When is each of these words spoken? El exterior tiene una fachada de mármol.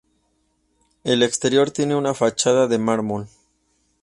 El 1.03 1.21
exterior 1.21 1.69
tiene 1.69 1.95
una 1.95 2.15
fachada 2.15 2.65
de 2.67 2.79
mármol. 2.79 3.27